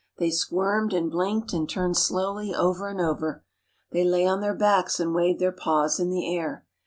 [0.17, 3.43] They squirmed and blinked and turned slowly over and over.
[3.91, 6.65] They lay on their backs and waved their paws in the air.